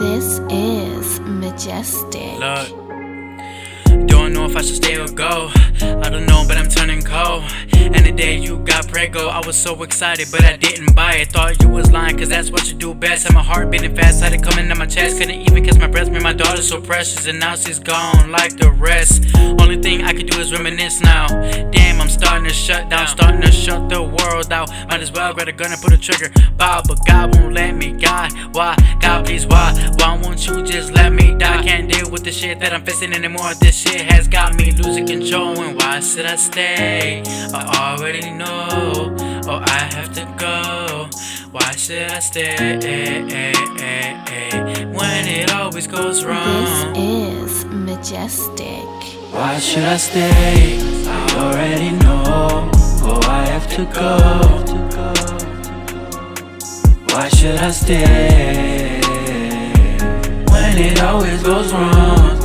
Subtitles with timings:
[0.00, 2.38] This is Majestic.
[2.38, 2.68] Look,
[4.08, 5.50] don't know if I should stay or go.
[5.82, 7.42] I don't know, but I'm turning cold.
[7.80, 11.32] And the day you got prego, I was so excited, but I didn't buy it.
[11.32, 13.26] Thought you was lying, cause that's what you do best.
[13.26, 15.18] And my heart beating fast, had it coming in my chest.
[15.18, 17.26] Couldn't even kiss my breast, made my daughter so precious.
[17.26, 19.24] And now she's gone like the rest.
[19.36, 21.26] Only thing I can do is reminisce now.
[21.70, 24.68] Damn, I'm starting to shut down, starting to shut the world out.
[24.88, 26.32] Might as well grab a gun and put a trigger.
[26.56, 27.92] Bow, but God won't let me.
[27.92, 28.76] God, why?
[29.00, 29.72] God, please, why?
[29.98, 31.62] Why won't you just let me die?
[31.62, 33.54] Can't deal with the shit that I'm facing anymore.
[33.60, 35.69] This shit has got me losing control.
[35.90, 37.20] Why should I stay?
[37.52, 39.12] I already know.
[39.48, 41.08] Oh, I have to go.
[41.50, 42.54] Why should I stay?
[44.94, 46.94] When it always goes wrong.
[46.94, 48.86] This is majestic.
[49.32, 50.78] Why should I stay?
[51.08, 52.70] I already know.
[53.02, 54.16] Oh, I have to go.
[57.12, 59.00] Why should I stay?
[60.52, 62.39] When it always goes wrong.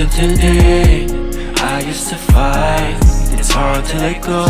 [0.00, 1.06] Until today,
[1.56, 2.96] I used to fight.
[3.38, 4.46] It's hard to let go.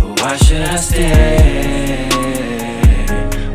[0.00, 2.08] But why should I stay?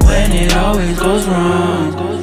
[0.06, 2.15] When it always goes wrong.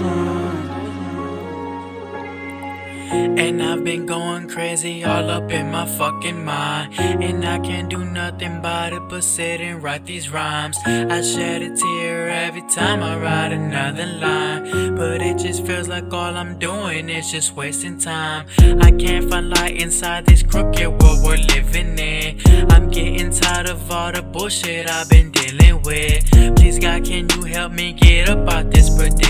[3.12, 6.98] And I've been going crazy all up in my fucking mind.
[6.98, 10.78] And I can't do nothing but it but sit and write these rhymes.
[10.86, 14.96] I shed a tear every time I write another line.
[14.96, 18.46] But it just feels like all I'm doing is just wasting time.
[18.80, 22.40] I can't find light inside this crooked world we're living in.
[22.70, 26.56] I'm getting tired of all the bullshit I've been dealing with.
[26.56, 29.21] Please, God, can you help me get up out this predicament?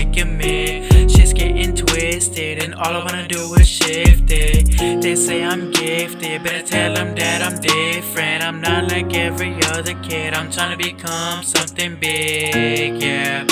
[2.83, 5.01] All I wanna do is shift it.
[5.01, 8.43] They say I'm gifted, better tell them that I'm different.
[8.43, 13.45] I'm not like every other kid, I'm trying to become something big, yeah.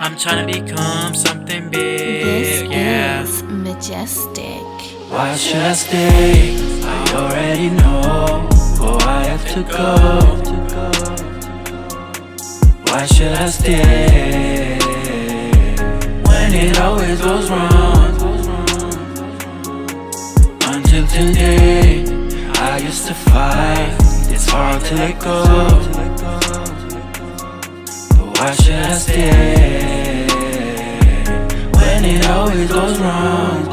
[0.00, 3.22] I'm trying to become something This big, yeah.
[3.22, 4.66] is majestic.
[5.10, 6.56] Why should I stay?
[6.82, 8.48] I already know.
[8.80, 9.86] Oh, I have to go.
[12.88, 14.78] Why should I stay?
[16.26, 18.05] When it always goes wrong.
[21.16, 22.04] Today,
[22.56, 23.96] I used to fight.
[24.28, 25.44] It's hard to let go.
[28.16, 30.26] But why should I stay?
[31.72, 33.64] When it always goes wrong.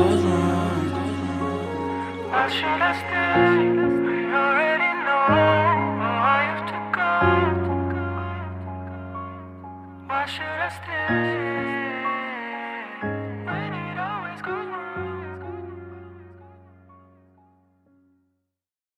[2.29, 3.82] Why should I stay?